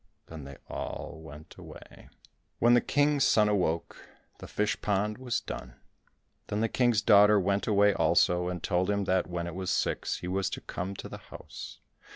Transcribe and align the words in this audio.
Then 0.29 0.45
they 0.45 0.57
all 0.67 1.19
went 1.21 1.55
away. 1.59 2.09
When 2.57 2.73
the 2.73 2.81
King's 2.81 3.23
son 3.23 3.47
awoke 3.47 4.09
the 4.39 4.47
fish 4.47 4.81
pond 4.81 5.19
was 5.19 5.41
done. 5.41 5.75
Then 6.47 6.59
the 6.61 6.69
King's 6.69 7.03
daughter 7.03 7.39
went 7.39 7.67
away 7.67 7.93
also, 7.93 8.47
and 8.47 8.63
told 8.63 8.89
him 8.89 9.03
that 9.03 9.27
when 9.27 9.45
it 9.45 9.53
was 9.53 9.69
six 9.69 10.17
he 10.17 10.27
was 10.27 10.49
to 10.49 10.61
come 10.61 10.95
to 10.95 11.07
the 11.07 11.19
house. 11.19 11.81